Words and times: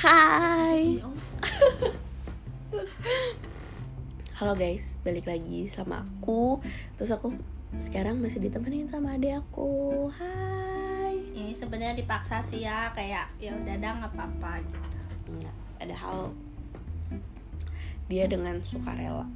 Hai. 0.00 0.96
Halo 4.32 4.56
guys, 4.56 4.96
balik 5.04 5.28
lagi 5.28 5.68
sama 5.68 6.08
aku. 6.08 6.56
Terus 6.96 7.12
aku 7.12 7.36
sekarang 7.76 8.16
masih 8.16 8.40
ditemenin 8.40 8.88
sama 8.88 9.20
adik 9.20 9.44
aku. 9.44 10.08
Hai. 10.16 11.20
Ini 11.36 11.52
sebenarnya 11.52 12.00
dipaksa 12.00 12.40
sih 12.40 12.64
ya, 12.64 12.88
kayak 12.96 13.28
ya 13.44 13.52
udah 13.52 13.76
dah 13.76 13.92
nggak 14.00 14.12
apa-apa 14.16 14.64
gitu. 14.64 14.80
Enggak, 15.36 15.56
ada 15.84 15.92
hal 15.92 16.32
dia 18.08 18.24
dengan 18.24 18.56
sukarela. 18.64 19.28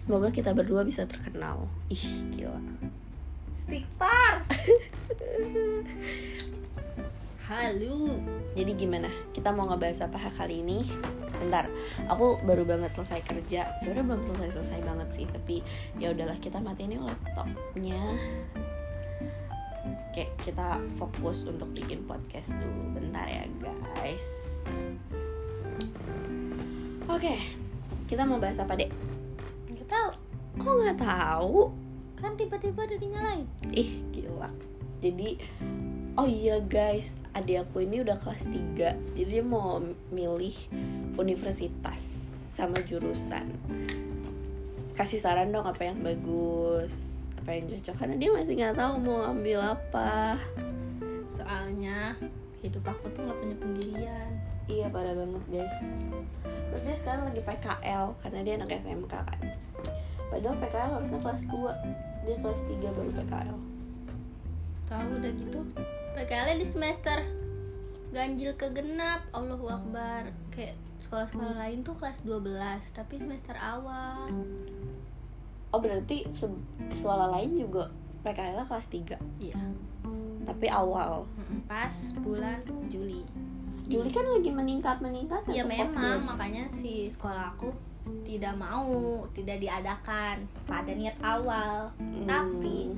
Semoga 0.00 0.32
kita 0.32 0.56
berdua 0.56 0.80
bisa 0.80 1.04
terkenal. 1.04 1.68
Ih, 1.92 2.24
gila. 2.32 2.56
Stickpar. 3.52 4.48
Halo. 7.46 8.10
Jadi 8.58 8.74
gimana? 8.74 9.06
Kita 9.30 9.54
mau 9.54 9.70
ngebahas 9.70 10.10
apa 10.10 10.18
kali 10.34 10.66
ini? 10.66 10.82
Bentar, 11.38 11.70
aku 12.10 12.42
baru 12.42 12.66
banget 12.66 12.90
selesai 12.98 13.22
kerja. 13.22 13.70
Sebenarnya 13.78 14.02
belum 14.02 14.22
selesai-selesai 14.26 14.80
banget 14.82 15.08
sih, 15.14 15.26
tapi 15.30 15.62
ya 16.02 16.10
udahlah 16.10 16.34
kita 16.42 16.58
matiin 16.58 16.98
laptopnya. 16.98 18.02
Kayak 20.10 20.34
kita 20.42 20.82
fokus 20.98 21.46
untuk 21.46 21.70
bikin 21.70 22.02
podcast 22.10 22.50
dulu. 22.50 22.98
Bentar 22.98 23.30
ya, 23.30 23.46
guys. 23.62 24.26
Oke, 27.06 27.38
kita 28.10 28.26
mau 28.26 28.42
bahas 28.42 28.58
apa, 28.58 28.74
Dek? 28.74 28.90
Nggak 29.70 29.86
tahu. 29.86 30.10
Kok 30.66 30.74
nggak 30.82 30.98
tahu? 30.98 31.70
Kan 32.18 32.34
tiba-tiba 32.34 32.90
udah 32.90 32.98
dinyalain. 32.98 33.46
Ih, 33.70 34.02
gila. 34.10 34.50
Jadi 34.98 35.38
Oh 36.16 36.24
iya 36.24 36.56
guys, 36.64 37.20
adik 37.36 37.68
aku 37.68 37.84
ini 37.84 38.00
udah 38.00 38.16
kelas 38.16 38.48
3 38.48 38.72
Jadi 39.12 39.20
dia 39.28 39.44
mau 39.44 39.76
milih 40.08 40.56
universitas 41.20 42.24
sama 42.56 42.80
jurusan. 42.88 43.52
Kasih 44.96 45.20
saran 45.20 45.52
dong 45.52 45.68
apa 45.68 45.84
yang 45.84 46.00
bagus 46.00 47.28
Apa 47.36 47.52
yang 47.52 47.68
cocok. 47.68 47.94
Karena 48.00 48.16
dia 48.16 48.32
masih 48.32 48.56
nggak 48.56 48.80
tahu 48.80 48.92
mau 49.04 49.28
ambil 49.28 49.76
apa. 49.76 50.40
Soalnya 51.28 52.16
hidup 52.64 52.88
aku 52.88 53.12
tuh 53.12 53.20
nggak 53.20 53.36
punya 53.36 53.56
pendirian. 53.60 54.30
Iya 54.72 54.88
parah 54.88 55.12
banget 55.12 55.44
guys. 55.52 55.76
Terus 56.48 56.82
dia 56.88 56.96
sekarang 56.96 57.28
lagi 57.28 57.44
PKL 57.44 58.16
Karena 58.24 58.40
dia 58.40 58.56
anak 58.56 58.72
SMK 58.72 59.12
kan. 59.12 59.40
Padahal 60.32 60.56
PKL 60.64 60.90
harusnya 60.96 61.20
kelas 61.20 61.42
2 61.44 62.24
Dia 62.24 62.36
kelas 62.40 62.60
3 62.64 62.96
baru 62.96 63.10
PKL 63.20 63.58
Tahu 64.88 65.08
udah 65.20 65.32
gitu. 65.44 65.60
PKL 66.16 66.56
di 66.56 66.64
semester 66.64 67.20
ganjil 68.08 68.56
ke 68.56 68.72
genap. 68.72 69.28
Allahu 69.30 69.68
Akbar. 69.68 70.32
Kayak 70.48 70.74
sekolah-sekolah 70.98 71.54
lain 71.58 71.84
tuh 71.84 71.92
kelas 71.94 72.24
12, 72.24 72.48
tapi 72.90 73.20
semester 73.20 73.52
awal. 73.54 74.24
Oh 75.68 75.76
berarti 75.76 76.24
se- 76.26 76.64
sekolah 76.90 77.28
lain 77.30 77.60
juga 77.60 77.92
PKL 78.22 78.64
kelas 78.64 78.86
3 78.88 79.18
Iya. 79.36 79.60
Tapi 80.46 80.66
awal 80.66 81.26
Pas 81.66 81.92
bulan 82.16 82.62
Juli. 82.86 83.26
Juli 83.84 84.08
kan 84.08 84.24
lagi 84.24 84.48
meningkat-meningkat 84.48 85.42
Ya 85.46 85.62
tuh 85.62 85.68
memang 85.68 86.24
makanya 86.24 86.64
si 86.66 87.06
sekolahku 87.06 87.70
tidak 88.22 88.54
mau 88.54 88.86
tidak 89.30 89.58
diadakan 89.58 90.46
pada 90.64 90.90
niat 90.90 91.18
awal 91.20 91.90
Hmm. 91.98 92.24
tapi 92.24 92.94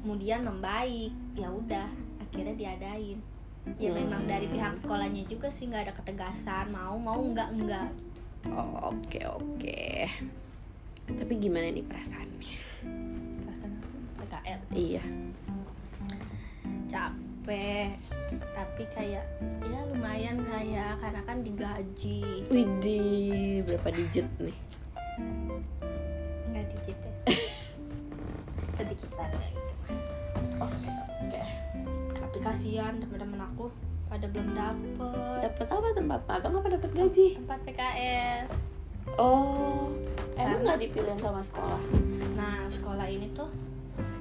kemudian 0.00 0.40
membaik 0.42 1.12
ya 1.32 1.46
udah 1.46 1.88
akhirnya 2.28 2.54
diadain 2.54 3.18
ya 3.76 3.90
Hmm. 3.90 3.98
memang 3.98 4.22
dari 4.24 4.46
pihak 4.46 4.74
sekolahnya 4.74 5.24
juga 5.24 5.48
sih 5.48 5.66
nggak 5.66 5.82
ada 5.82 5.94
ketegasan 5.94 6.68
mau 6.68 6.96
mau 6.96 7.18
enggak 7.18 7.48
enggak 7.52 7.88
Oh, 8.46 8.94
oke 8.94 9.18
oke. 9.28 9.82
Tapi 11.04 11.32
gimana 11.36 11.68
nih 11.68 11.82
perasaannya? 11.82 12.54
perasaan 13.42 13.72
aku 13.74 13.88
PKL 14.16 14.60
Iya. 14.70 15.02
capek 16.86 17.92
tapi 18.54 18.82
kayak 18.88 19.24
ya 19.62 19.80
lumayan 19.86 20.38
lah 20.44 20.62
ya 20.62 20.88
karena 20.98 21.20
kan 21.24 21.40
digaji 21.40 22.46
Widih, 22.46 23.64
berapa 23.64 23.88
digit 23.90 24.28
nih? 24.38 24.56
Kasihan 32.78 33.02
teman-teman 33.02 33.42
aku 33.42 33.66
pada 34.06 34.30
belum 34.30 34.54
dapet. 34.54 35.42
Dapat 35.42 35.66
apa 35.66 35.88
tempat 35.98 36.20
magang? 36.30 36.54
Apa 36.62 36.68
dapat 36.78 36.90
gaji? 36.94 37.26
tempat 37.34 37.58
PKL 37.66 38.46
Oh, 39.18 39.90
emang 40.38 40.62
nggak 40.62 40.86
dipilih 40.86 41.18
sama 41.18 41.42
sekolah? 41.42 41.82
nah 42.38 42.70
sekolah 42.70 43.10
ini 43.10 43.34
tuh 43.34 43.50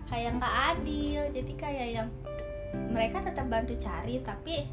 kayak 0.10 0.42
nggak 0.42 0.56
adil. 0.74 1.22
Jadi 1.38 1.54
kayak 1.54 1.88
yang 2.02 2.10
mereka 2.90 3.22
tetap 3.22 3.46
bantu 3.46 3.78
cari 3.78 4.26
tapi 4.26 4.66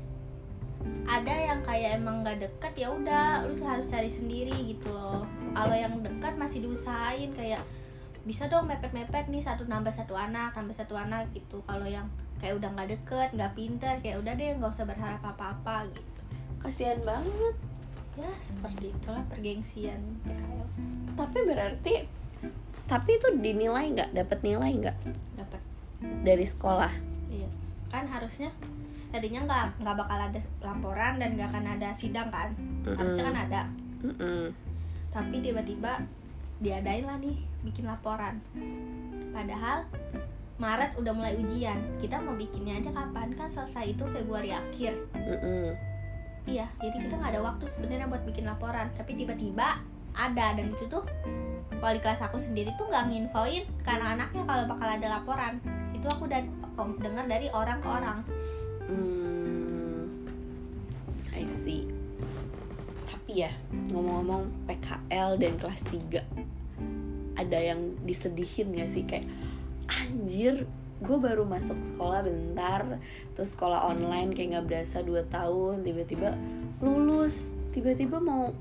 ada 1.04 1.52
yang 1.52 1.60
kayak 1.60 2.00
emang 2.00 2.24
nggak 2.24 2.40
deket 2.40 2.88
ya 2.88 2.88
udah 2.88 3.44
lu 3.44 3.60
harus 3.68 3.84
cari 3.84 4.08
sendiri 4.08 4.64
gitu 4.64 4.88
loh. 4.88 5.28
Kalau 5.52 5.76
yang 5.76 6.00
dekat 6.00 6.40
masih 6.40 6.64
diusahain 6.64 7.36
kayak 7.36 7.60
bisa 8.24 8.48
dong 8.48 8.64
mepet-mepet 8.64 9.28
nih 9.28 9.44
satu 9.44 9.68
nambah 9.68 9.92
satu 9.92 10.16
anak 10.16 10.56
nambah 10.56 10.72
satu 10.72 10.96
anak 10.96 11.28
gitu. 11.36 11.60
Kalau 11.68 11.84
yang 11.84 12.08
kayak 12.42 12.60
udah 12.60 12.68
nggak 12.74 12.88
deket 12.98 13.28
nggak 13.34 13.52
pinter 13.56 13.94
kayak 14.02 14.16
udah 14.20 14.32
deh 14.34 14.50
nggak 14.58 14.70
usah 14.72 14.86
berharap 14.86 15.22
apa-apa 15.22 15.88
gitu 15.90 16.10
Kasihan 16.64 16.96
banget. 17.04 17.54
ya 18.14 18.30
seperti 18.40 18.94
itulah 18.94 19.20
pergengsian 19.26 20.00
PKL 20.24 20.64
Tapi 21.18 21.38
berarti 21.44 21.94
tapi 22.84 23.16
itu 23.16 23.28
dinilai 23.40 23.90
nggak? 23.96 24.12
Dapat 24.12 24.38
nilai 24.44 24.70
nggak 24.76 24.96
dapat 25.40 25.60
dari 26.20 26.44
sekolah? 26.44 26.92
Iya, 27.32 27.48
kan 27.88 28.04
harusnya 28.04 28.52
tadinya 29.08 29.40
nggak 29.48 29.80
nggak 29.80 29.96
bakal 30.04 30.18
ada 30.20 30.40
laporan 30.60 31.16
dan 31.16 31.32
nggak 31.36 31.48
akan 31.48 31.64
ada 31.80 31.88
sidang 31.96 32.28
kan? 32.28 32.52
Harusnya 32.84 33.24
kan 33.32 33.36
ada, 33.48 33.62
Mm-mm. 34.04 34.52
tapi 35.08 35.40
tiba-tiba 35.40 35.96
diadain 36.60 37.08
lah 37.08 37.16
nih 37.16 37.40
bikin 37.64 37.88
laporan. 37.88 38.36
Padahal 39.32 39.88
Maret 40.54 40.94
udah 40.94 41.10
mulai 41.10 41.34
ujian, 41.34 41.82
kita 41.98 42.22
mau 42.22 42.38
bikinnya 42.38 42.78
aja 42.78 42.94
kapan? 42.94 43.34
Kan 43.34 43.50
selesai 43.50 43.90
itu 43.90 44.06
Februari 44.06 44.54
akhir. 44.54 44.94
Mm-mm. 45.18 45.74
Iya, 46.44 46.68
jadi 46.78 46.96
kita 47.08 47.14
nggak 47.18 47.32
ada 47.34 47.42
waktu 47.42 47.64
sebenarnya 47.66 48.06
buat 48.06 48.22
bikin 48.22 48.44
laporan, 48.46 48.92
tapi 48.94 49.16
tiba-tiba 49.18 49.80
ada 50.14 50.54
dan 50.54 50.70
itu 50.70 50.86
tuh 50.86 51.02
wali 51.82 51.98
kelas 51.98 52.22
aku 52.22 52.38
sendiri 52.38 52.70
tuh 52.78 52.86
nggak 52.86 53.10
nginfoin 53.10 53.66
ke 53.82 53.88
anak-anaknya 53.90 54.42
kalau 54.46 54.64
bakal 54.70 54.88
ada 54.88 55.06
laporan. 55.10 55.58
Itu 55.90 56.06
aku 56.06 56.30
udah 56.30 56.40
dengar 57.02 57.26
dari 57.26 57.50
orang 57.50 57.78
ke 57.82 57.88
orang. 57.88 58.18
Hmm, 58.86 60.06
I 61.34 61.48
see. 61.50 61.90
Tapi 63.10 63.42
ya, 63.42 63.50
ngomong-ngomong 63.90 64.68
PKL 64.68 65.40
dan 65.40 65.56
kelas 65.56 65.82
3 65.88 66.20
Ada 67.34 67.58
yang 67.72 67.80
disedihin 68.04 68.76
gak 68.76 68.90
sih? 68.92 69.02
Kayak, 69.08 69.26
anjir, 69.88 70.68
gue 71.04 71.18
baru 71.18 71.44
masuk 71.44 71.80
sekolah 71.84 72.24
bentar 72.24 73.00
Terus 73.36 73.52
sekolah 73.52 73.84
online 73.90 74.32
kayak 74.32 74.60
gak 74.60 74.66
berasa 74.66 74.98
2 75.02 75.26
tahun 75.28 75.84
Tiba-tiba 75.84 76.38
lulus 76.80 77.52
Tiba-tiba 77.74 78.22
mau 78.22 78.54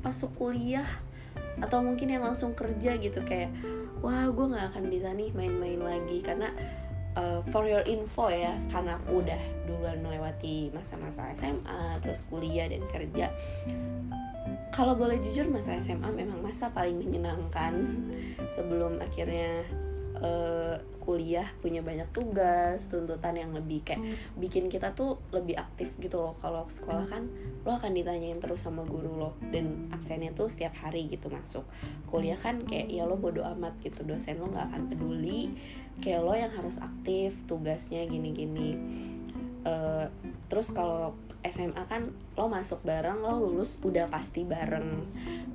masuk 0.00 0.32
kuliah 0.34 0.86
Atau 1.60 1.84
mungkin 1.84 2.08
yang 2.08 2.24
langsung 2.24 2.56
kerja 2.56 2.96
gitu 2.98 3.20
Kayak, 3.22 3.52
wah 4.02 4.26
gue 4.26 4.46
gak 4.50 4.74
akan 4.74 4.84
bisa 4.88 5.12
nih 5.12 5.30
main-main 5.36 5.78
lagi 5.78 6.18
Karena 6.24 6.50
uh, 7.16 7.40
for 7.50 7.66
your 7.66 7.82
info 7.86 8.30
ya 8.30 8.54
karena 8.70 8.98
aku 8.98 9.22
udah 9.24 9.40
duluan 9.66 9.98
melewati 10.02 10.70
masa-masa 10.70 11.30
SMA 11.34 11.98
terus 12.02 12.22
kuliah 12.30 12.70
dan 12.70 12.82
kerja 12.90 13.32
kalau 14.70 14.94
boleh 14.94 15.18
jujur 15.18 15.50
masa 15.50 15.78
SMA 15.82 16.10
memang 16.14 16.38
masa 16.40 16.70
paling 16.70 16.98
menyenangkan. 16.98 17.74
Sebelum 18.50 19.02
akhirnya 19.02 19.66
uh, 20.18 20.78
kuliah 21.00 21.48
punya 21.58 21.82
banyak 21.82 22.06
tugas 22.14 22.86
tuntutan 22.86 23.34
yang 23.34 23.50
lebih 23.50 23.82
kayak 23.82 23.98
bikin 24.38 24.70
kita 24.70 24.94
tuh 24.94 25.18
lebih 25.34 25.58
aktif 25.58 25.90
gitu 25.98 26.22
loh. 26.22 26.34
Kalau 26.38 26.70
sekolah 26.70 27.02
kan 27.02 27.26
lo 27.66 27.74
akan 27.74 27.92
ditanyain 27.98 28.38
terus 28.38 28.62
sama 28.62 28.86
guru 28.86 29.18
lo 29.18 29.34
dan 29.50 29.90
absennya 29.90 30.30
tuh 30.36 30.46
setiap 30.46 30.76
hari 30.78 31.10
gitu 31.10 31.26
masuk. 31.32 31.66
Kuliah 32.06 32.38
kan 32.38 32.62
kayak 32.62 32.94
ya 32.94 33.08
lo 33.10 33.18
bodo 33.18 33.42
amat 33.42 33.74
gitu 33.82 34.06
dosen 34.06 34.38
lo 34.38 34.46
nggak 34.52 34.70
akan 34.70 34.82
peduli. 34.86 35.50
Kayak 36.00 36.20
lo 36.22 36.32
yang 36.32 36.52
harus 36.54 36.78
aktif 36.80 37.44
tugasnya 37.44 38.06
gini-gini 38.06 38.78
Eh, 39.60 40.06
terus 40.48 40.72
kalau 40.72 41.12
SMA 41.44 41.84
kan 41.84 42.08
lo 42.36 42.48
masuk 42.48 42.80
bareng 42.80 43.20
lo 43.20 43.36
lulus 43.36 43.76
udah 43.84 44.08
pasti 44.08 44.48
bareng. 44.48 45.04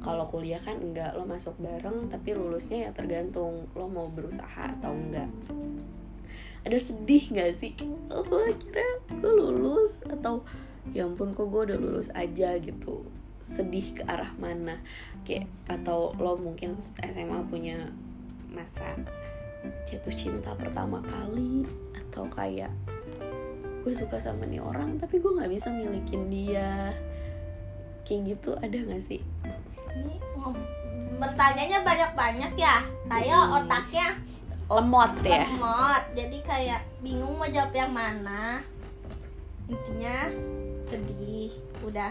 Kalau 0.05 0.29
kuliah 0.29 0.61
kan 0.61 0.77
enggak 0.77 1.17
lo 1.17 1.25
masuk 1.25 1.57
bareng 1.57 2.09
tapi 2.13 2.37
lulusnya 2.37 2.89
ya 2.89 2.91
tergantung 2.93 3.65
lo 3.73 3.89
mau 3.89 4.05
berusaha 4.13 4.77
atau 4.77 4.93
enggak. 4.93 5.29
Ada 6.65 6.77
sedih 6.77 7.33
nggak 7.33 7.51
sih? 7.57 7.73
Oh 8.13 8.25
akhirnya 8.25 8.91
gue 9.09 9.33
lulus 9.33 10.05
atau 10.05 10.45
ya 10.93 11.05
ampun 11.09 11.33
kok 11.33 11.49
gue 11.49 11.73
udah 11.73 11.77
lulus 11.81 12.13
aja 12.13 12.57
gitu. 12.61 13.05
Sedih 13.41 14.01
ke 14.01 14.01
arah 14.05 14.33
mana? 14.37 14.81
Kayak 15.25 15.49
atau 15.65 16.13
lo 16.17 16.37
mungkin 16.37 16.77
SMA 16.81 17.41
punya 17.49 17.89
masa 18.53 18.97
jatuh 19.89 20.13
cinta 20.13 20.53
pertama 20.53 21.01
kali 21.01 21.65
atau 21.97 22.29
kayak 22.29 22.69
gue 23.85 23.93
suka 23.93 24.17
sama 24.17 24.49
nih 24.49 24.57
orang 24.57 24.97
tapi 24.97 25.21
gue 25.21 25.29
nggak 25.29 25.51
bisa 25.53 25.69
milikin 25.69 26.25
dia. 26.27 26.89
Kayak 28.01 28.33
gitu 28.33 28.57
ada 28.57 28.73
nggak 28.73 28.97
sih? 28.97 29.21
Ini 29.93 30.15
bertanyanya 31.21 31.85
banyak-banyak 31.85 32.53
ya. 32.57 32.81
Saya 33.05 33.37
Hmm. 33.37 33.61
otaknya 33.61 34.07
lemot 34.65 35.13
ya? 35.21 35.45
lemot. 35.45 36.03
Jadi 36.17 36.37
kayak 36.41 36.81
bingung 36.99 37.37
mau 37.37 37.45
jawab 37.45 37.69
yang 37.71 37.93
mana. 37.93 38.65
Intinya 39.69 40.33
sedih 40.85 41.53
udah 41.81 42.09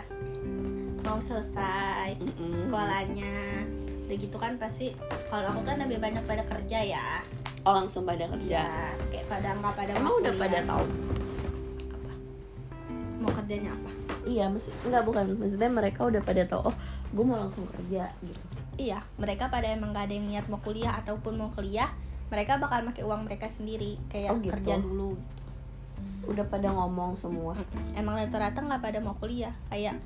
mau 1.02 1.18
selesai 1.18 2.14
Mm-mm. 2.22 2.54
sekolahnya. 2.54 3.66
Udah 4.06 4.16
gitu 4.16 4.36
kan 4.38 4.54
pasti 4.58 4.94
kalau 5.26 5.50
aku 5.50 5.66
kan 5.66 5.82
lebih 5.82 5.98
banyak 5.98 6.22
pada 6.22 6.46
kerja 6.46 6.78
ya. 6.86 7.08
Oh 7.66 7.74
langsung 7.74 8.06
pada 8.06 8.30
kerja. 8.30 8.62
Ya 8.62 8.94
kayak 9.10 9.26
pada 9.26 9.58
nggak 9.58 9.74
pada 9.74 9.90
emang 9.94 10.06
mau 10.06 10.18
udah 10.22 10.34
pada 10.38 10.58
tahu 10.62 10.84
kerjanya 13.44 13.70
apa? 13.70 13.90
Iya 14.24 14.48
maksud 14.48 14.72
nggak 14.82 15.04
bukan. 15.04 15.24
Maksudnya 15.36 15.68
mereka 15.68 16.00
udah 16.02 16.20
pada 16.20 16.42
tahu 16.42 16.72
oh 16.72 16.76
gue 17.12 17.24
mau 17.24 17.36
langsung 17.36 17.68
kerja 17.68 18.08
gitu. 18.18 18.40
Iya 18.74 19.04
mereka 19.14 19.46
pada 19.46 19.68
emang 19.68 19.92
gak 19.92 20.08
ada 20.08 20.14
yang 20.16 20.26
niat 20.26 20.46
mau 20.48 20.58
kuliah 20.58 20.96
ataupun 20.98 21.36
mau 21.36 21.52
kuliah 21.52 21.92
mereka 22.26 22.56
bakal 22.56 22.82
pakai 22.88 23.04
uang 23.04 23.28
mereka 23.28 23.46
sendiri 23.46 24.00
kayak 24.08 24.32
Oh, 24.32 24.40
gitu. 24.40 24.56
kerja 24.56 24.80
dulu. 24.80 25.14
Udah 26.24 26.42
pada 26.48 26.72
ngomong 26.72 27.14
semua. 27.14 27.52
Emang 27.92 28.16
rata-rata 28.16 28.58
nggak 28.58 28.80
pada 28.80 28.98
mau 28.98 29.14
kuliah. 29.14 29.52
Kayak 29.68 30.00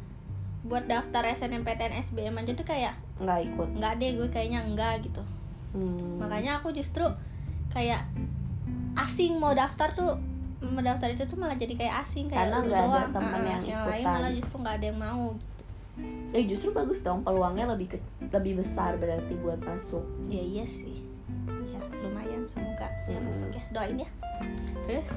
buat 0.67 0.85
daftar 0.85 1.23
SNMPTN 1.25 1.94
SBM 1.96 2.35
aja 2.35 2.52
tuh 2.52 2.67
kayak 2.67 2.99
nggak 3.23 3.40
ikut. 3.46 3.69
nggak 3.79 3.93
deh 3.96 4.11
gue 4.19 4.29
kayaknya 4.29 4.67
enggak 4.67 5.06
gitu. 5.06 5.23
Hmm. 5.69 6.17
makanya 6.19 6.58
aku 6.58 6.73
justru 6.73 7.05
kayak 7.69 8.00
asing 8.96 9.37
mau 9.37 9.52
daftar 9.52 9.93
tuh 9.93 10.17
mau 10.60 10.81
daftar 10.81 11.08
itu 11.08 11.22
tuh 11.22 11.37
malah 11.37 11.55
jadi 11.55 11.70
kayak 11.72 12.02
asing 12.02 12.26
kayak 12.26 12.38
Karena 12.44 12.56
nggak 12.60 12.81
ada 12.81 12.88
doang. 12.88 13.10
temen 13.12 13.31
Ah, 13.32 13.46
yang 13.49 13.62
yang 13.64 13.82
lain 13.84 13.94
ikutan. 13.96 14.12
malah 14.12 14.31
justru 14.32 14.56
nggak 14.58 14.75
ada 14.75 14.87
yang 14.87 14.99
mau. 14.99 15.26
Eh 16.31 16.44
justru 16.44 16.69
bagus 16.70 17.00
dong 17.00 17.20
peluangnya 17.20 17.66
lebih 17.69 17.87
ke, 17.88 17.99
lebih 18.25 18.52
besar 18.56 18.94
berarti 18.94 19.34
buat 19.37 19.58
masuk. 19.60 20.02
Ya 20.26 20.38
iya 20.38 20.64
sih. 20.64 21.02
Ya 21.66 21.81
lumayan 21.96 22.43
semoga. 22.43 22.87
Ya 23.05 23.16
Hmm. 23.16 23.26
masuk 23.26 23.50
ya. 23.50 23.62
Doain 23.69 23.99
ya. 23.99 24.10
Terus? 24.82 25.08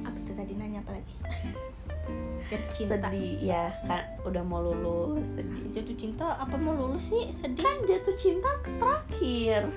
Apa 0.00 0.18
tuh 0.20 0.34
tadi 0.34 0.52
nanya 0.54 0.78
apa 0.80 0.90
lagi? 0.92 1.14
Jatuh 2.48 2.72
cinta. 2.72 2.96
Sedih 3.04 3.36
ya 3.40 3.68
kan 3.84 4.00
udah 4.22 4.40
mau 4.40 4.62
lulus 4.64 5.28
sedih. 5.32 5.68
Jatuh 5.72 5.96
cinta 5.96 6.24
apa 6.32 6.54
mau 6.54 6.72
lulus 6.72 7.10
sih? 7.10 7.28
Sedih. 7.30 7.60
Kan 7.60 7.82
jatuh 7.84 8.16
cinta 8.16 8.48
terakhir 8.64 9.68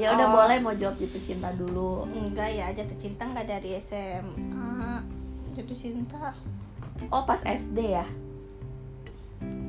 ya 0.00 0.16
udah 0.16 0.26
Oh. 0.26 0.34
boleh 0.34 0.56
mau 0.58 0.72
jawab 0.72 0.96
jatuh 0.96 1.20
cinta 1.20 1.52
dulu. 1.52 2.08
Enggak 2.08 2.48
ya 2.50 2.72
jatuh 2.72 2.96
cinta 2.96 3.22
nggak 3.22 3.46
dari 3.46 3.76
SMA 3.76 5.04
jatuh 5.54 5.76
cinta. 5.76 6.32
Oh 7.08 7.22
pas 7.22 7.40
SD 7.40 7.78
ya? 7.92 8.06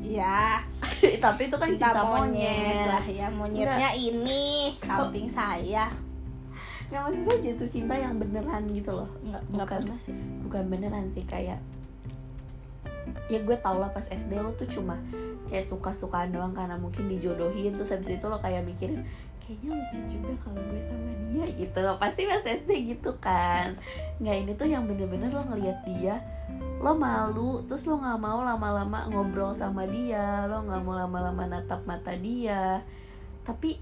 Ya 0.01 0.59
tapi 1.23 1.47
itu 1.47 1.55
kan 1.55 1.67
cinta, 1.69 2.03
monyet, 2.03 2.83
lah 2.83 3.05
ya 3.05 3.27
monyetnya 3.29 3.91
ini 3.93 4.75
samping 4.79 5.27
saya. 5.27 5.87
Nggak 6.87 7.01
maksudnya 7.05 7.35
jatuh 7.45 7.69
cinta 7.69 7.93
yang 7.95 8.15
beneran 8.15 8.63
gitu 8.67 8.91
loh. 8.91 9.09
Nggak 9.23 9.41
nggak 9.47 9.67
Bukan. 9.67 9.79
pernah 9.83 9.99
sih. 9.99 10.15
Bukan 10.43 10.63
beneran 10.67 11.05
sih 11.11 11.23
kayak 11.23 11.59
ya 13.27 13.39
gue 13.39 13.57
tau 13.57 13.79
lah 13.79 13.89
pas 13.89 14.03
SD 14.03 14.35
lo 14.37 14.51
tuh 14.53 14.67
cuma 14.67 14.99
kayak 15.47 15.63
suka-sukaan 15.63 16.31
doang 16.31 16.51
karena 16.51 16.75
mungkin 16.75 17.07
dijodohin 17.07 17.73
terus 17.73 17.91
habis 17.91 18.13
itu 18.13 18.25
lo 18.27 18.37
kayak 18.37 18.67
mikirin 18.67 19.07
kayaknya 19.51 19.75
lucu 19.75 20.00
juga 20.07 20.33
kalau 20.48 20.63
gue 20.63 20.80
sama 20.88 21.12
dia 21.27 21.45
gitu 21.59 21.77
loh. 21.83 21.95
Pasti 22.00 22.21
pas 22.24 22.39
SD 22.39 22.71
gitu 22.95 23.12
kan. 23.19 23.75
Nggak 24.24 24.36
ini 24.39 24.51
tuh 24.56 24.68
yang 24.71 24.88
bener-bener 24.88 25.27
lo 25.27 25.44
ngeliat 25.44 25.83
dia 25.83 26.24
lo 26.81 26.98
malu 26.98 27.62
terus 27.69 27.86
lo 27.86 28.01
nggak 28.01 28.19
mau 28.19 28.42
lama-lama 28.42 29.06
ngobrol 29.12 29.53
sama 29.53 29.86
dia 29.86 30.50
lo 30.50 30.65
nggak 30.65 30.81
mau 30.81 30.95
lama-lama 30.95 31.44
natap 31.51 31.83
mata 31.83 32.15
dia. 32.15 32.80
Tapi 33.44 33.75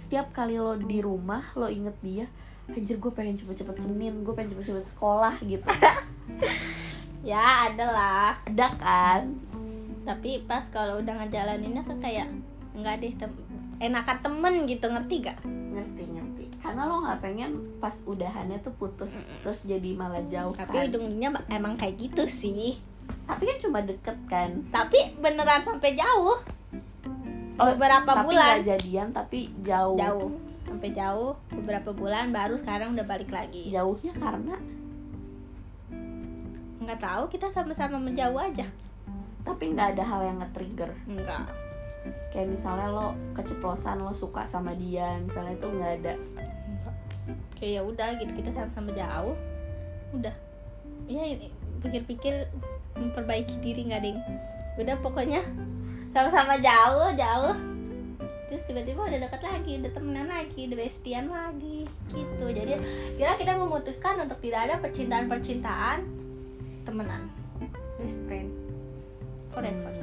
setiap 0.00 0.32
kali 0.32 0.56
lo 0.56 0.80
di 0.80 1.04
rumah 1.04 1.52
lo 1.52 1.68
inget 1.68 1.96
dia 2.00 2.26
anjir 2.68 2.96
gue 2.96 3.12
pengen 3.12 3.36
cepet-cepet 3.36 3.76
Senin 3.76 4.24
gue 4.24 4.32
pengen 4.32 4.56
cepet-cepet 4.56 4.88
sekolah 4.88 5.36
gitu. 5.44 5.68
Ya 7.26 7.66
ada 7.66 7.86
lah. 7.90 8.30
Ada 8.46 8.68
kan? 8.78 9.22
Tapi 10.06 10.46
pas 10.46 10.62
kalau 10.70 11.02
udah 11.02 11.18
ngejalaninnya 11.18 11.82
kan 11.82 11.98
kayak 11.98 12.30
nggak 12.78 12.94
deh 13.02 13.12
tem 13.18 13.32
enakan 13.78 14.18
temen 14.22 14.54
gitu 14.66 14.86
ngerti 14.90 15.14
gak? 15.22 15.38
Ngerti 15.46 16.02
ngerti. 16.10 16.44
Karena 16.58 16.90
lo 16.90 17.06
nggak 17.06 17.18
pengen 17.22 17.50
pas 17.78 17.94
udahannya 17.94 18.58
tuh 18.60 18.74
putus 18.74 19.30
terus 19.40 19.62
jadi 19.62 19.94
malah 19.94 20.22
jauh 20.26 20.50
tapi 20.52 20.74
kan. 20.74 20.90
ujung-ujungnya 20.90 21.30
emang 21.54 21.78
kayak 21.78 21.94
gitu 21.96 22.26
sih. 22.26 22.76
Tapi 23.24 23.42
kan 23.46 23.58
cuma 23.62 23.78
deket 23.86 24.18
kan. 24.26 24.50
Tapi 24.74 25.14
beneran 25.22 25.62
sampai 25.62 25.94
jauh. 25.94 26.38
Oh 27.58 27.66
beberapa 27.74 28.10
tapi 28.22 28.34
bulan. 28.34 28.58
nggak 28.60 28.66
jadian 28.76 29.08
tapi 29.14 29.50
jauh. 29.62 29.96
Jauh. 29.98 30.30
Sampai 30.66 30.90
jauh. 30.92 31.32
Beberapa 31.54 31.90
bulan 31.94 32.34
baru 32.34 32.58
sekarang 32.58 32.98
udah 32.98 33.06
balik 33.06 33.30
lagi. 33.30 33.70
Jauhnya 33.70 34.12
karena? 34.18 34.58
Nggak 36.82 37.00
tahu 37.00 37.24
kita 37.30 37.46
sama-sama 37.46 38.02
menjauh 38.02 38.36
aja. 38.36 38.66
Tapi 39.46 39.72
nggak 39.72 39.96
ada 39.96 40.04
hal 40.04 40.20
yang 40.26 40.38
nge-trigger. 40.42 40.90
Enggak 41.08 41.67
kayak 42.32 42.48
misalnya 42.54 42.88
lo 42.88 43.06
keceplosan 43.34 44.00
lo 44.00 44.12
suka 44.14 44.46
sama 44.46 44.72
dia 44.76 45.18
misalnya 45.20 45.54
itu 45.56 45.66
nggak 45.68 45.92
ada. 46.02 46.14
Kayak 47.58 47.72
ya 47.74 47.80
udah 47.84 48.08
gitu 48.20 48.32
kita 48.38 48.50
sama-sama 48.54 48.90
jauh. 48.94 49.36
Udah. 50.14 50.34
Ya 51.08 51.24
pikir-pikir 51.84 52.48
memperbaiki 52.96 53.58
diri 53.60 53.90
nggak 53.92 54.02
ding? 54.02 54.18
Udah 54.78 54.96
pokoknya 55.02 55.42
sama-sama 56.14 56.56
jauh 56.58 57.10
jauh. 57.16 57.56
Terus 58.48 58.64
tiba-tiba 58.64 59.04
udah 59.04 59.20
dekat 59.28 59.42
lagi 59.44 59.72
udah 59.76 59.92
temenan 59.92 60.28
lagi 60.32 60.60
udah 60.72 60.78
bestian 60.80 61.28
lagi 61.28 61.84
gitu. 62.08 62.46
Jadi 62.48 62.80
kira 63.20 63.36
kita 63.36 63.60
memutuskan 63.60 64.24
untuk 64.24 64.40
tidak 64.40 64.70
ada 64.70 64.74
percintaan 64.80 65.28
percintaan 65.28 65.98
temenan. 66.88 67.28
Best 68.00 68.24
friend. 68.24 68.48
Forever 69.52 69.97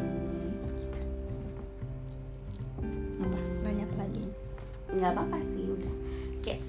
nggak 4.96 5.12
apa-apa 5.14 5.38
sih 5.44 5.68
udah. 5.68 5.96
Kayak 6.42 6.62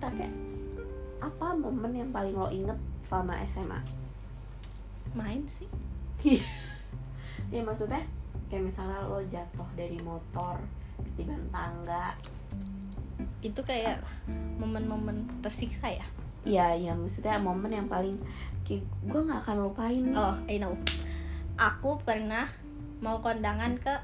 tapi 0.00 0.24
apa 1.20 1.46
momen 1.52 1.92
yang 1.92 2.10
paling 2.12 2.32
lo 2.32 2.48
inget 2.48 2.76
selama 3.00 3.40
SMA 3.48 3.80
main 5.14 5.42
sih. 5.48 5.68
Ya 7.50 7.66
maksudnya 7.66 7.98
kayak 8.46 8.70
misalnya 8.70 9.10
lo 9.10 9.18
jatuh 9.26 9.66
dari 9.74 9.98
motor 10.06 10.54
ketiban 11.02 11.42
tangga. 11.50 12.14
Itu 13.42 13.66
kayak 13.66 14.06
momen-momen 14.62 15.42
tersiksa 15.42 15.90
ya? 15.90 16.06
Iya, 16.46 16.66
iya 16.78 16.92
maksudnya 16.94 17.42
momen 17.42 17.74
yang 17.74 17.90
paling 17.90 18.22
kayak 18.62 18.86
gue 19.02 19.20
nggak 19.26 19.42
akan 19.42 19.66
lupain 19.66 19.98
nih. 19.98 20.14
oh 20.14 20.38
I 20.46 20.62
know. 20.62 20.78
Aku 21.58 21.98
pernah 22.06 22.46
mau 23.02 23.18
kondangan 23.18 23.74
ke 23.82 23.98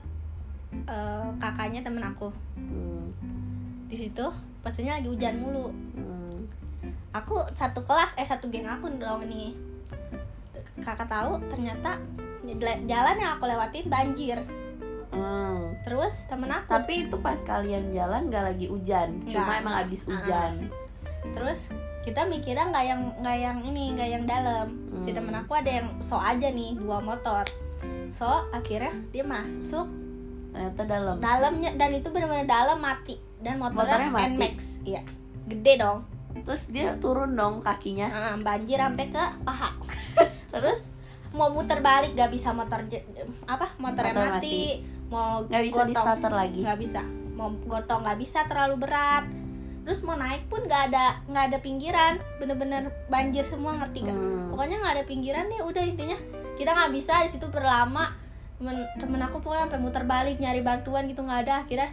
eh, 0.72 1.26
kakaknya 1.38 1.80
temen 1.80 2.02
aku 2.02 2.30
Hmm, 2.56 3.06
di 3.86 3.96
situ 3.96 4.26
pastinya 4.60 4.98
lagi 4.98 5.06
hujan 5.06 5.38
mulu 5.38 5.70
hmm, 5.70 6.42
aku 7.12 7.38
satu 7.52 7.80
kelas 7.82 8.16
eh 8.16 8.26
satu 8.26 8.48
geng 8.48 8.66
aku 8.66 8.90
dong 8.96 9.22
nih 9.24 9.54
kakak 10.78 11.06
tahu 11.06 11.38
ternyata 11.48 11.96
jalan 12.84 13.16
yang 13.16 13.32
aku 13.34 13.44
lewatin 13.44 13.86
banjir 13.86 14.38
hmm. 15.10 15.82
terus 15.82 16.22
temen 16.26 16.48
aku 16.48 16.70
Tapi 16.72 17.06
itu 17.06 17.16
pas 17.18 17.38
kalian 17.40 17.90
jalan 17.90 18.26
nggak 18.26 18.44
lagi 18.44 18.66
hujan, 18.66 19.18
cuma 19.24 19.46
Nggak. 19.48 19.60
emang 19.62 19.76
abis 19.82 20.00
Ah. 20.02 20.08
hujan. 20.10 20.52
terus 21.26 21.60
kita 22.02 22.22
mikirnya 22.22 22.70
nggak 22.70 22.84
yang 22.86 23.02
nggak 23.18 23.36
yang 23.36 23.58
ini 23.60 23.84
nggak 23.92 24.08
yang 24.08 24.24
dalam 24.24 24.66
si 25.00 25.10
Hmm. 25.10 25.16
temen 25.18 25.34
aku 25.36 25.52
ada 25.52 25.70
yang 25.72 25.88
so 25.98 26.14
aja 26.16 26.48
nih 26.48 26.74
dua 26.74 26.98
motor 26.98 27.42
so 28.08 28.26
akhirnya 28.50 28.94
dia 29.10 29.22
masuk 29.22 29.90
Ternyata 30.56 30.82
dalam. 30.88 31.16
dalamnya 31.20 31.70
dan 31.76 31.90
itu 31.92 32.08
benar-benar 32.08 32.48
dalam 32.48 32.80
mati. 32.80 33.20
Dan 33.36 33.60
motornya, 33.60 34.08
Motornya 34.08 34.10
mati. 34.10 34.32
Nmax. 34.32 34.56
Iya. 34.82 35.02
Gede 35.46 35.72
dong. 35.76 35.98
Terus 36.38 36.62
dia 36.66 36.96
turun 36.96 37.32
dong 37.32 37.60
kakinya. 37.60 38.08
Ah, 38.08 38.34
banjir 38.34 38.76
sampai 38.76 39.06
ke 39.06 39.24
paha. 39.42 39.76
Terus? 40.52 40.92
Mau 41.30 41.52
muter 41.52 41.78
balik 41.78 42.12
gak 42.12 42.32
bisa 42.32 42.50
motor 42.50 42.80
apa 43.44 43.66
motornya 43.76 44.14
Motor 44.14 44.32
mati, 44.32 44.80
mau 45.06 45.44
Nggak 45.44 45.62
bisa 45.62 45.80
di 45.82 45.92
gotong. 45.92 46.04
starter 46.08 46.32
lagi. 46.32 46.60
nggak 46.64 46.78
bisa. 46.78 47.02
Mau 47.34 47.52
gotong 47.62 48.00
nggak 48.00 48.16
bisa 48.16 48.48
terlalu 48.48 48.74
berat. 48.80 49.28
Terus 49.84 50.00
mau 50.00 50.16
naik 50.16 50.48
pun 50.48 50.64
nggak 50.64 50.82
ada 50.88 51.20
nggak 51.26 51.44
ada 51.46 51.58
pinggiran. 51.60 52.14
Bener-bener 52.36 52.88
banjir 53.06 53.44
semua 53.44 53.76
ngerti 53.76 54.02
kan 54.02 54.16
Hmm. 54.16 54.48
pokoknya 54.50 54.76
nggak 54.80 54.94
ada 54.96 55.04
pinggiran 55.04 55.44
nih 55.46 55.60
udah 55.60 55.84
intinya. 55.84 56.18
Kita 56.56 56.70
nggak 56.72 56.90
bisa 56.90 57.20
di 57.20 57.28
situ 57.28 57.46
berlama 57.46 58.16
temen 58.56 58.76
temen 58.96 59.20
aku 59.20 59.44
pokoknya 59.44 59.68
sampai 59.68 59.80
muter 59.84 60.04
balik 60.08 60.36
nyari 60.40 60.60
bantuan 60.64 61.04
gitu 61.08 61.20
nggak 61.24 61.40
ada. 61.48 61.54
Akhirnya 61.64 61.90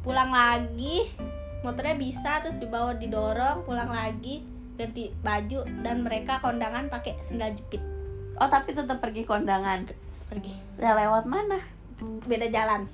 pulang 0.00 0.32
lagi 0.32 1.04
motornya 1.66 1.98
bisa 1.98 2.38
terus 2.38 2.56
dibawa 2.56 2.94
didorong 2.94 3.66
pulang 3.66 3.90
lagi 3.90 4.46
ganti 4.78 5.10
baju 5.10 5.66
dan 5.82 6.06
mereka 6.06 6.38
kondangan 6.38 6.86
pakai 6.86 7.18
sendal 7.18 7.50
jepit. 7.52 7.82
Oh 8.38 8.46
tapi 8.46 8.70
tetap 8.72 9.02
pergi 9.02 9.26
kondangan? 9.26 9.90
Pergi. 10.30 10.54
Ya 10.78 10.94
lewat 10.94 11.26
mana? 11.26 11.58
Beda 12.24 12.46
jalan. 12.46 12.86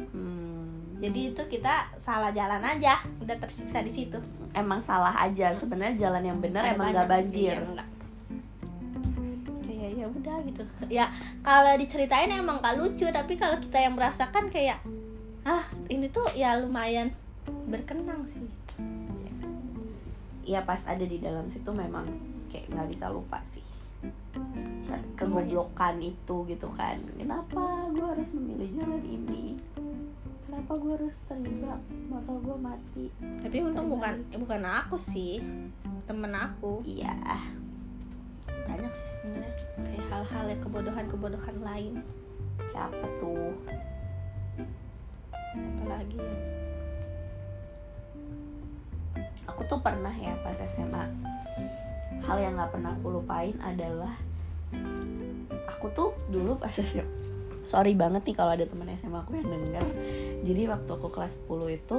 Hmm. 0.00 0.96
jadi 0.96 1.36
itu 1.36 1.42
kita 1.44 1.92
salah 2.00 2.32
jalan 2.32 2.64
aja 2.64 3.04
udah 3.20 3.36
tersiksa 3.36 3.84
di 3.84 3.92
situ. 3.92 4.16
Emang 4.56 4.80
salah 4.80 5.12
aja 5.12 5.52
sebenarnya 5.52 6.08
jalan 6.08 6.24
yang 6.24 6.38
benar 6.40 6.64
emang 6.64 6.92
nggak 6.92 7.08
banjir. 7.08 7.56
Iya, 7.56 7.68
enggak. 7.68 7.88
Gitu. 10.46 10.62
Ya 10.88 11.12
kalau 11.40 11.74
diceritain 11.76 12.30
emang 12.30 12.62
gak 12.62 12.78
lucu 12.80 13.08
tapi 13.10 13.36
kalau 13.36 13.60
kita 13.60 13.80
yang 13.80 13.94
merasakan 13.94 14.48
kayak 14.48 14.80
ah 15.44 15.64
ini 15.88 16.12
tuh 16.12 16.28
ya 16.36 16.56
lumayan 16.60 17.12
berkenang 17.68 18.28
sih. 18.28 18.44
Ya 20.44 20.66
pas 20.66 20.82
ada 20.90 21.04
di 21.06 21.22
dalam 21.22 21.46
situ 21.46 21.70
memang 21.70 22.04
kayak 22.50 22.68
nggak 22.74 22.88
bisa 22.90 23.06
lupa 23.08 23.38
sih. 23.46 23.62
Kegoblokan 25.14 26.02
itu 26.02 26.48
gitu 26.48 26.68
kan. 26.74 26.98
Kenapa 27.14 27.86
gue 27.94 28.02
harus 28.02 28.34
memilih 28.34 28.68
jalan 28.80 29.04
ini? 29.06 29.54
Kenapa 30.48 30.74
gue 30.74 30.92
harus 30.98 31.16
terjebak? 31.30 31.78
Motor 32.10 32.36
gue 32.42 32.56
mati. 32.58 33.06
Tapi 33.20 33.56
untung 33.62 33.86
bukan 33.86 34.26
bukan 34.34 34.62
aku 34.66 34.98
sih. 34.98 35.38
Temen 36.10 36.34
aku. 36.34 36.82
Iya 36.82 37.14
banyak 38.90 39.06
sih 39.06 39.08
sebenarnya. 39.14 39.54
Kayak 39.86 40.04
hal-hal 40.10 40.44
yang 40.50 40.60
kebodohan-kebodohan 40.66 41.56
lain. 41.62 41.92
Kayak 42.74 42.84
apa 42.90 43.06
tuh 43.22 43.54
apalagi 45.50 46.18
ya? 46.18 46.38
Aku 49.46 49.62
tuh 49.70 49.78
pernah 49.78 50.14
ya 50.14 50.34
pas 50.42 50.58
SMA 50.66 51.06
hal 52.26 52.36
yang 52.42 52.54
nggak 52.58 52.70
pernah 52.74 52.92
aku 52.98 53.06
lupain 53.16 53.56
adalah 53.64 54.12
aku 55.66 55.86
tuh 55.94 56.10
dulu 56.28 56.54
pas 56.60 56.70
SMA 56.70 57.06
sorry 57.64 57.96
banget 57.96 58.22
nih 58.26 58.36
kalau 58.36 58.52
ada 58.54 58.66
teman 58.66 58.90
SMA 58.98 59.18
aku 59.22 59.38
yang 59.38 59.46
denger. 59.46 59.86
Jadi 60.42 60.62
waktu 60.66 60.90
aku 60.90 61.08
kelas 61.14 61.46
10 61.46 61.78
itu 61.78 61.96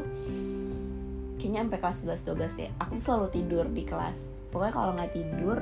kayaknya 1.40 1.60
sampai 1.64 1.80
kelas 1.80 1.98
11 2.04 2.28
12 2.28 2.60
deh 2.60 2.70
aku 2.76 2.92
tuh 3.00 3.04
selalu 3.04 3.28
tidur 3.32 3.66
di 3.72 3.84
kelas. 3.88 4.20
Pokoknya 4.52 4.74
kalau 4.76 4.92
nggak 4.96 5.12
tidur 5.16 5.58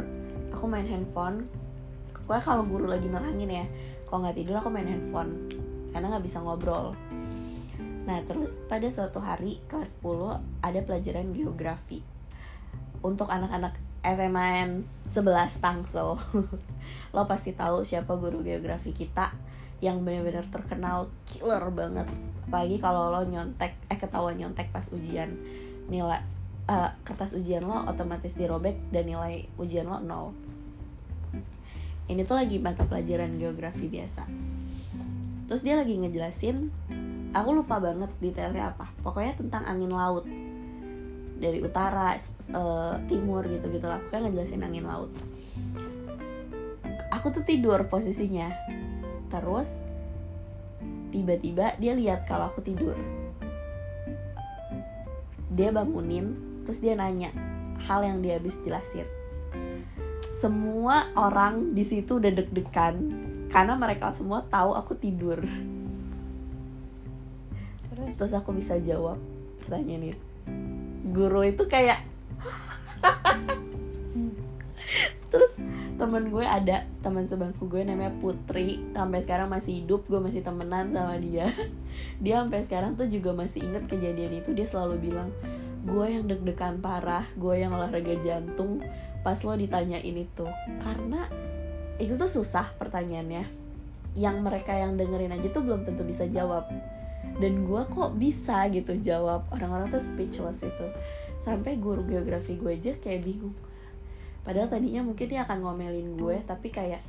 aku 0.54 0.66
main 0.66 0.86
handphone. 0.86 1.46
Pokoknya 2.26 2.44
kalau 2.46 2.64
guru 2.66 2.86
lagi 2.86 3.10
nerangin 3.10 3.50
ya 3.50 3.66
kalau 4.10 4.26
nggak 4.26 4.38
tidur 4.38 4.58
aku 4.58 4.70
main 4.74 4.90
handphone 4.90 5.50
karena 5.94 6.06
nggak 6.14 6.26
bisa 6.26 6.42
ngobrol. 6.42 6.98
Nah 8.06 8.26
terus 8.26 8.58
pada 8.66 8.90
suatu 8.90 9.22
hari 9.22 9.62
kelas 9.70 10.02
10 10.02 10.66
ada 10.66 10.80
pelajaran 10.82 11.30
geografi. 11.34 12.02
Untuk 13.00 13.32
anak-anak 13.32 13.80
SMA 14.04 14.48
yang 14.66 14.72
11 15.08 15.62
Tangsel. 15.62 16.18
Lo 17.16 17.22
pasti 17.30 17.54
tahu 17.54 17.86
siapa 17.86 18.16
guru 18.18 18.42
geografi 18.44 18.92
kita 18.92 19.32
Yang 19.80 20.04
benar-benar 20.04 20.46
terkenal 20.52 20.98
killer 21.30 21.64
banget. 21.72 22.08
Apalagi 22.50 22.82
kalau 22.84 23.14
lo 23.14 23.24
nyontek, 23.24 23.78
eh 23.88 23.96
ketahuan 23.96 24.36
nyontek 24.36 24.74
pas 24.76 24.84
ujian 24.92 25.32
Nilai, 25.88 26.20
eh, 26.70 26.90
kertas 27.02 27.34
ujian 27.34 27.66
lo 27.66 27.90
otomatis 27.90 28.38
dirobek 28.38 28.94
dan 28.94 29.10
nilai 29.10 29.50
ujian 29.58 29.90
lo 29.90 29.98
nol. 29.98 30.38
Ini 32.10 32.26
tuh 32.26 32.38
lagi 32.38 32.58
mata 32.62 32.86
pelajaran 32.86 33.38
geografi 33.38 33.90
biasa. 33.90 34.26
Terus 35.50 35.62
dia 35.66 35.78
lagi 35.78 35.98
ngejelasin 35.98 36.70
aku 37.34 37.50
lupa 37.54 37.82
banget 37.82 38.10
detailnya 38.22 38.74
apa. 38.74 38.90
Pokoknya 39.02 39.34
tentang 39.38 39.66
angin 39.66 39.94
laut. 39.94 40.26
Dari 41.40 41.64
utara 41.64 42.18
eh, 42.54 42.96
timur 43.10 43.46
gitu 43.50 43.66
gitu 43.74 43.86
lah 43.90 43.98
pokoknya 44.06 44.30
ngejelasin 44.30 44.66
angin 44.66 44.86
laut. 44.86 45.10
Aku 47.14 47.34
tuh 47.34 47.42
tidur 47.46 47.82
posisinya. 47.90 48.54
Terus 49.30 49.78
tiba-tiba 51.10 51.74
dia 51.82 51.94
lihat 51.98 52.30
kalau 52.30 52.50
aku 52.54 52.62
tidur. 52.62 52.98
Dia 55.50 55.74
bangunin 55.74 56.49
terus 56.64 56.80
dia 56.84 56.96
nanya 56.96 57.32
hal 57.88 58.04
yang 58.04 58.20
dia 58.24 58.40
habis 58.40 58.58
jelasin. 58.64 59.08
Semua 60.40 61.12
orang 61.20 61.76
di 61.76 61.84
situ 61.84 62.20
udah 62.20 62.32
deg-degan 62.32 62.96
karena 63.52 63.74
mereka 63.76 64.16
semua 64.16 64.46
tahu 64.48 64.76
aku 64.76 64.96
tidur. 64.96 65.44
Terus? 67.92 68.14
Terus 68.16 68.34
aku 68.36 68.56
bisa 68.56 68.80
jawab 68.80 69.20
pertanyaan 69.60 70.16
itu 70.16 70.30
guru 71.10 71.42
itu 71.42 71.66
kayak 71.66 71.98
terus 75.34 75.62
temen 76.00 76.32
gue 76.32 76.46
ada 76.46 76.88
teman 77.04 77.28
sebangku 77.28 77.68
gue 77.68 77.84
namanya 77.84 78.14
Putri. 78.24 78.80
Sampai 78.96 79.20
sekarang 79.20 79.52
masih 79.52 79.84
hidup 79.84 80.08
gue 80.08 80.20
masih 80.22 80.42
temenan 80.42 80.96
sama 80.96 81.20
dia. 81.20 81.52
Dia 82.24 82.40
sampai 82.42 82.64
sekarang 82.64 82.96
tuh 82.96 83.12
juga 83.12 83.36
masih 83.36 83.68
inget 83.68 83.84
kejadian 83.92 84.40
itu. 84.40 84.56
Dia 84.56 84.64
selalu 84.64 85.12
bilang 85.12 85.30
gue 85.80 86.06
yang 86.12 86.28
deg-degan 86.28 86.84
parah 86.84 87.24
gue 87.40 87.56
yang 87.56 87.72
olahraga 87.72 88.20
jantung 88.20 88.84
pas 89.24 89.40
lo 89.44 89.56
ditanyain 89.56 90.16
itu. 90.16 90.48
Karena 90.80 91.28
itu 92.00 92.16
tuh 92.16 92.30
susah 92.30 92.72
pertanyaannya. 92.80 93.46
Yang 94.18 94.36
mereka 94.42 94.74
yang 94.76 94.98
dengerin 94.98 95.36
aja 95.36 95.48
tuh 95.52 95.64
belum 95.64 95.84
tentu 95.84 96.04
bisa 96.08 96.26
jawab. 96.28 96.68
Dan 97.40 97.68
gue 97.68 97.82
kok 97.92 98.16
bisa 98.16 98.68
gitu 98.72 98.96
jawab. 99.00 99.48
Orang-orang 99.52 99.92
tuh 99.92 100.04
speechless 100.04 100.64
itu. 100.64 100.88
Sampai 101.44 101.80
guru 101.80 102.04
geografi 102.08 102.56
gue 102.60 102.76
aja 102.76 102.96
kayak 103.00 103.24
bingung. 103.28 103.56
Padahal 104.44 104.72
tadinya 104.72 105.04
mungkin 105.04 105.28
dia 105.28 105.44
akan 105.44 105.62
ngomelin 105.62 106.16
gue 106.16 106.42
tapi 106.48 106.72
kayak 106.72 107.04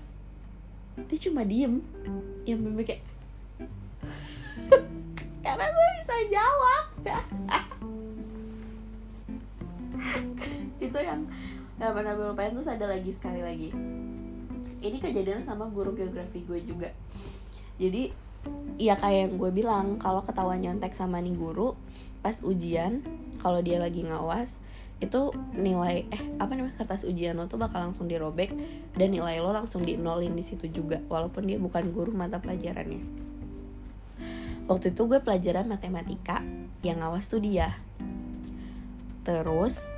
dia 1.06 1.18
cuma 1.30 1.46
diem. 1.46 1.82
Yang 2.44 2.60
bener 2.66 2.84
kayak 2.84 3.02
karena 5.44 5.66
gue 5.72 5.88
bisa 5.98 6.14
jawab 6.28 6.84
itu 10.80 10.98
yang 10.98 11.28
nggak 11.76 11.92
pernah 11.92 12.12
gue 12.16 12.26
lupain. 12.32 12.52
Terus 12.52 12.68
ada 12.68 12.86
lagi 12.88 13.10
sekali 13.12 13.40
lagi. 13.44 13.70
Ini 14.80 14.96
kejadian 14.96 15.44
sama 15.44 15.68
guru 15.68 15.92
geografi 15.92 16.40
gue 16.44 16.60
juga. 16.64 16.88
Jadi 17.76 18.12
ya 18.80 18.96
kayak 18.96 19.20
yang 19.28 19.32
gue 19.36 19.50
bilang 19.52 20.00
kalau 20.00 20.24
ketahuan 20.24 20.64
nyontek 20.64 20.96
sama 20.96 21.20
nih 21.20 21.36
guru 21.36 21.76
pas 22.24 22.40
ujian 22.40 23.04
kalau 23.40 23.60
dia 23.60 23.76
lagi 23.76 24.04
ngawas 24.04 24.60
itu 25.00 25.32
nilai 25.56 26.04
eh 26.12 26.22
apa 26.36 26.52
namanya 26.52 26.76
kertas 26.76 27.08
ujian 27.08 27.32
lo 27.36 27.48
tuh 27.48 27.56
bakal 27.56 27.80
langsung 27.80 28.04
dirobek 28.04 28.52
dan 28.92 29.08
nilai 29.08 29.40
lo 29.40 29.52
langsung 29.52 29.80
di 29.80 29.96
nolin 29.96 30.36
di 30.36 30.44
situ 30.44 30.68
juga 30.68 31.00
walaupun 31.08 31.48
dia 31.48 31.56
bukan 31.56 31.88
guru 31.88 32.12
mata 32.12 32.36
pelajarannya. 32.36 33.00
Waktu 34.68 34.92
itu 34.92 35.02
gue 35.08 35.18
pelajaran 35.24 35.66
matematika 35.66 36.44
yang 36.84 37.00
ngawas 37.00 37.26
tuh 37.26 37.40
dia. 37.40 37.80
Terus 39.24 39.88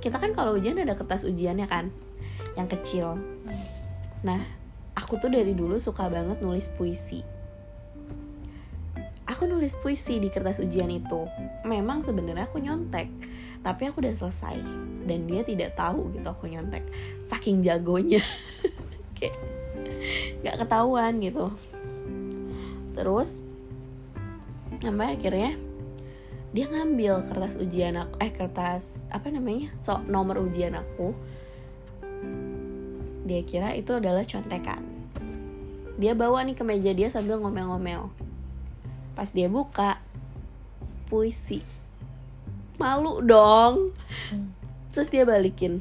kita 0.00 0.16
kan 0.16 0.32
kalau 0.32 0.56
ujian 0.56 0.80
ada 0.80 0.96
kertas 0.96 1.24
ujiannya 1.28 1.66
kan 1.68 1.92
yang 2.56 2.68
kecil. 2.68 3.20
Nah 4.24 4.40
aku 4.96 5.20
tuh 5.20 5.32
dari 5.32 5.52
dulu 5.52 5.76
suka 5.76 6.08
banget 6.08 6.40
nulis 6.40 6.68
puisi. 6.74 7.24
Aku 9.28 9.48
nulis 9.48 9.78
puisi 9.80 10.20
di 10.20 10.28
kertas 10.28 10.60
ujian 10.60 10.90
itu. 10.92 11.24
Memang 11.64 12.04
sebenarnya 12.04 12.48
aku 12.48 12.60
nyontek 12.60 13.08
tapi 13.62 13.88
aku 13.88 14.02
udah 14.02 14.14
selesai. 14.14 14.58
Dan 15.06 15.26
dia 15.26 15.42
tidak 15.46 15.78
tahu 15.78 16.10
gitu 16.12 16.26
aku 16.26 16.50
nyontek. 16.50 16.82
Saking 17.22 17.62
jagonya. 17.62 18.22
Kayak 19.16 19.38
nggak 20.42 20.56
ketahuan 20.66 21.22
gitu. 21.22 21.46
Terus 22.92 23.46
sampai 24.82 25.14
akhirnya 25.14 25.54
dia 26.52 26.68
ngambil 26.68 27.24
kertas 27.32 27.56
ujian 27.56 27.96
aku 27.96 28.14
eh 28.20 28.28
kertas 28.28 29.08
apa 29.08 29.32
namanya 29.32 29.72
so 29.80 30.00
nomor 30.04 30.36
ujian 30.36 30.76
aku. 30.76 31.16
Dia 33.24 33.40
kira 33.48 33.72
itu 33.72 33.96
adalah 33.96 34.24
contekan. 34.28 34.84
Dia 35.96 36.12
bawa 36.12 36.44
nih 36.44 36.56
ke 36.56 36.64
meja 36.64 36.92
dia 36.92 37.08
sambil 37.08 37.40
ngomel-ngomel. 37.40 38.12
Pas 39.16 39.32
dia 39.32 39.48
buka 39.48 39.96
puisi. 41.08 41.64
Malu 42.76 43.24
dong. 43.24 43.96
Terus 44.92 45.08
dia 45.08 45.24
balikin. 45.24 45.80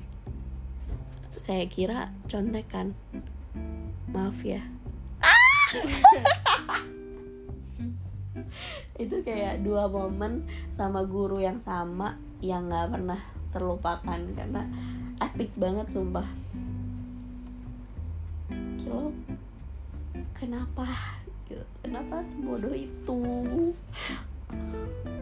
Saya 1.35 1.67
kira 1.67 2.15
contekan. 2.31 2.95
Maaf 4.11 4.43
ya 4.43 4.59
itu 8.99 9.23
kayak 9.23 9.63
dua 9.63 9.87
momen 9.87 10.45
sama 10.69 11.01
guru 11.07 11.41
yang 11.41 11.57
sama 11.57 12.19
yang 12.41 12.69
nggak 12.69 12.91
pernah 12.93 13.21
terlupakan 13.51 14.19
karena 14.37 14.63
epic 15.21 15.51
banget 15.55 15.87
sumpah. 15.93 16.27
Kilo 18.81 19.13
kenapa? 20.35 20.87
Gitu. 21.45 21.63
Kenapa 21.85 22.25
sebodoh 22.25 22.73
itu? 22.73 23.21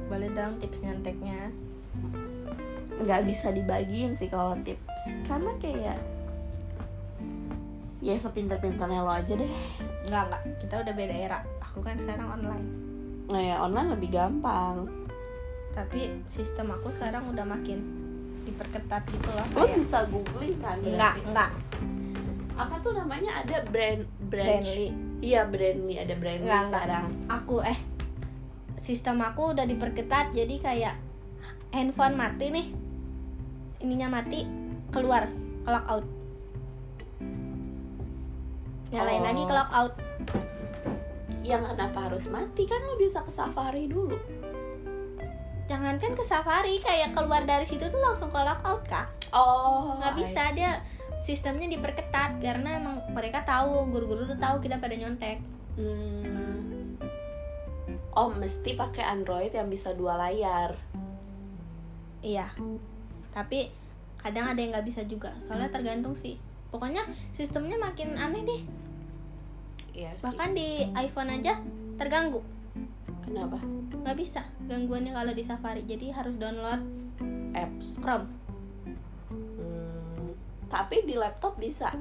Boleh 0.09 0.29
dong 0.33 0.57
tips 0.57 0.81
nyonteknya 0.81 1.53
nggak 3.00 3.31
bisa 3.31 3.55
dibagiin 3.55 4.15
sih 4.19 4.27
kalau 4.27 4.59
tips. 4.63 5.24
Karena 5.27 5.55
kayak 5.59 5.98
ya 8.00 8.15
sepintar-pintarnya 8.15 9.03
lo 9.03 9.12
aja 9.12 9.33
deh. 9.36 9.51
Nggak 10.07 10.24
nggak. 10.31 10.41
Kita 10.63 10.75
udah 10.83 10.93
beda 10.95 11.15
era. 11.15 11.39
Aku 11.63 11.79
kan 11.86 11.95
sekarang 11.95 12.27
online 12.27 12.88
nah 13.29 13.38
ya 13.39 13.62
online 13.62 13.93
lebih 13.93 14.09
gampang. 14.09 14.89
Tapi 15.69 16.25
sistem 16.25 16.74
aku 16.74 16.89
sekarang 16.89 17.29
udah 17.29 17.45
makin 17.45 17.79
diperketat 18.41 19.05
gitu 19.05 19.29
loh 19.29 19.45
lo 19.53 19.69
bisa 19.69 20.01
googling 20.09 20.57
kan 20.57 20.81
enggak 20.81 21.13
berarti? 21.13 21.29
enggak 21.29 21.51
apa 22.57 22.75
tuh 22.81 22.91
namanya? 22.91 23.31
Ada 23.39 23.63
brand 23.69 24.03
branch. 24.27 24.67
Brandly. 24.75 24.88
iya 25.21 25.41
brandly. 25.45 25.95
Ada 25.95 26.13
brandly 26.17 26.43
Enggak, 26.43 26.59
enggak. 26.59 26.81
sekarang. 26.83 27.05
Aku 27.31 27.55
eh 27.62 27.79
sistem 28.75 29.21
aku 29.21 29.53
udah 29.53 29.63
diperketat 29.63 30.33
jadi 30.33 30.55
kayak 30.59 30.95
handphone 31.69 32.17
mati 32.17 32.51
nih. 32.51 32.67
Ininya 33.79 34.12
mati 34.12 34.43
keluar 34.89 35.29
ke 35.63 35.71
out. 35.71 36.03
Nyalain 38.89 39.21
Oh. 39.21 39.27
lagi 39.29 39.43
ke 39.45 39.53
out 39.55 39.93
yang 41.50 41.65
kenapa 41.65 42.06
harus 42.06 42.29
mati? 42.29 42.70
Kan 42.70 42.86
lo 42.86 42.94
bisa 43.01 43.25
ke 43.25 43.34
safari 43.34 43.89
dulu. 43.89 44.13
Jangankan 45.65 46.13
ke 46.13 46.24
safari 46.25 46.77
kayak 46.82 47.18
keluar 47.18 47.46
dari 47.46 47.65
situ 47.65 47.89
tuh 47.89 48.01
langsung 48.01 48.29
ke 48.29 48.38
out 48.38 48.86
kak. 48.86 49.10
Oh 49.34 49.98
nggak 49.98 50.13
bisa 50.18 50.53
dia 50.53 50.82
sistemnya 51.25 51.65
diperketat 51.70 52.38
karena 52.41 52.77
emang 52.77 53.01
mereka 53.12 53.41
tahu 53.46 53.89
guru-guru 53.89 54.29
tuh 54.29 54.38
tahu 54.38 54.62
kita 54.62 54.77
pada 54.77 54.94
nyontek. 54.94 55.41
Hmm. 55.79 57.00
oh 58.12 58.36
mesti 58.36 58.75
pakai 58.75 59.06
android 59.06 59.53
yang 59.53 59.72
bisa 59.72 59.96
dua 59.96 60.18
layar. 60.20 60.75
Iya. 62.20 62.51
Tapi 63.32 63.72
kadang 64.20 64.51
ada 64.51 64.60
yang 64.60 64.75
nggak 64.75 64.88
bisa 64.89 65.01
juga. 65.08 65.32
Soalnya 65.39 65.72
tergantung 65.72 66.13
sih. 66.13 66.36
Pokoknya 66.70 67.06
sistemnya 67.32 67.79
makin 67.79 68.13
aneh 68.20 68.44
deh 68.44 68.62
sih. 70.08 70.24
bahkan 70.24 70.56
di 70.56 70.88
iPhone 70.96 71.29
aja 71.34 71.60
terganggu. 72.00 72.39
Kenapa? 73.25 73.60
Nggak 74.00 74.18
bisa 74.18 74.41
gangguannya 74.65 75.12
kalau 75.12 75.34
di 75.36 75.44
Safari. 75.44 75.84
Jadi 75.84 76.10
harus 76.15 76.39
download 76.39 76.82
apps. 77.53 78.00
Chrome. 78.00 78.27
Hmm, 79.29 80.34
tapi 80.72 81.03
di 81.03 81.20
laptop 81.20 81.60
bisa. 81.60 81.91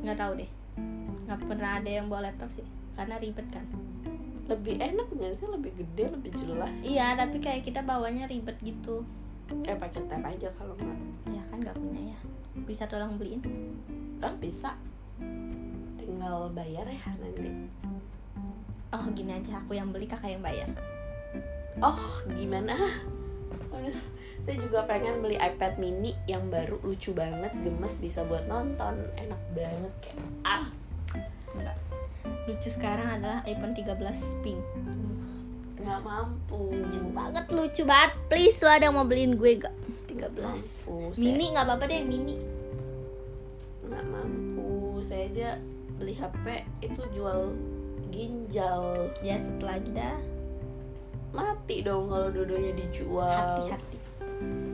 Nggak 0.00 0.18
tahu 0.18 0.32
deh. 0.40 0.50
Nggak 1.28 1.40
pernah 1.46 1.78
ada 1.78 1.90
yang 1.90 2.08
bawa 2.08 2.32
laptop 2.32 2.50
sih 2.56 2.66
karena 2.96 3.16
ribet 3.20 3.46
kan. 3.52 3.64
Lebih 4.50 4.80
enak 4.80 5.08
nggak 5.12 5.32
sih? 5.38 5.46
Lebih 5.48 5.72
gede 5.76 6.04
lebih 6.12 6.32
jelas. 6.34 6.76
Iya 6.82 7.14
tapi 7.14 7.38
kayak 7.38 7.62
kita 7.62 7.84
bawanya 7.84 8.26
ribet 8.26 8.56
gitu. 8.60 9.04
Eh 9.68 9.76
pakai 9.76 10.02
tab 10.08 10.24
aja 10.24 10.48
kalau 10.56 10.74
nggak. 10.76 10.98
Ya 11.30 11.42
kan 11.52 11.58
nggak 11.60 11.76
punya 11.76 12.16
ya. 12.16 12.18
Bisa 12.64 12.88
tolong 12.88 13.16
beliin? 13.16 13.40
Kan 14.18 14.36
bisa 14.42 14.76
tinggal 16.22 16.54
bayar 16.54 16.86
ya 16.86 17.10
nanti? 17.18 17.50
Oh 18.94 19.04
gini 19.10 19.34
aja 19.34 19.58
aku 19.58 19.74
yang 19.74 19.90
beli 19.90 20.06
kakak 20.06 20.38
yang 20.38 20.38
bayar. 20.38 20.70
Oh 21.82 21.98
gimana? 22.38 22.78
Aduh, 23.74 23.98
saya 24.38 24.54
juga 24.62 24.86
pengen 24.86 25.18
beli 25.18 25.34
iPad 25.34 25.82
mini 25.82 26.14
yang 26.30 26.46
baru 26.46 26.78
lucu 26.86 27.10
banget 27.10 27.50
gemes 27.66 27.98
bisa 27.98 28.22
buat 28.22 28.46
nonton. 28.46 29.02
Enak 29.18 29.42
banget 29.50 29.94
kayak 29.98 30.22
ah. 30.46 30.70
Enggak. 31.58 31.74
lucu 32.46 32.70
sekarang 32.70 33.18
adalah 33.18 33.42
iPhone 33.42 33.74
13 33.74 34.46
pink. 34.46 34.62
Nggak 35.82 36.00
mampu. 36.06 36.70
Lucu 36.70 37.02
banget 37.10 37.46
lucu 37.50 37.82
banget. 37.82 38.14
Please 38.30 38.62
lo 38.62 38.70
ada 38.70 38.86
yang 38.86 38.94
mau 38.94 39.02
beliin 39.10 39.34
gue 39.34 39.58
gak 39.58 39.74
13 40.06 40.86
mampu 40.86 41.18
mini 41.18 41.50
nggak 41.50 41.66
apa-apa 41.66 41.84
deh 41.90 42.06
mini. 42.06 42.38
Nggak 43.90 44.06
mampu 44.06 45.02
saya 45.02 45.26
aja 45.26 45.71
beli 46.02 46.18
HP 46.18 46.66
itu 46.82 47.02
jual 47.14 47.54
ginjal. 48.10 49.06
Ya 49.22 49.38
setelah 49.38 49.78
dah 49.78 50.18
mati 51.30 51.86
dong 51.86 52.10
kalau 52.10 52.28
dodonya 52.34 52.74
dijual. 52.74 53.70
Hati-hati 53.70 53.96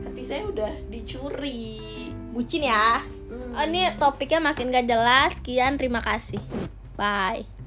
hati 0.08 0.22
saya 0.24 0.48
udah 0.48 0.72
dicuri. 0.88 2.08
Bucin 2.32 2.64
ya. 2.64 3.04
Hmm. 3.28 3.52
oh, 3.52 3.64
ini 3.68 3.92
topiknya 4.00 4.40
makin 4.40 4.72
gak 4.72 4.88
jelas. 4.88 5.36
Sekian 5.36 5.76
terima 5.76 6.00
kasih. 6.00 6.40
Bye 6.96 7.57